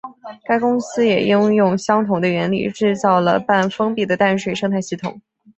[0.45, 5.21] 该公司也应用相同的原理制作了半封闭的淡水生态系统。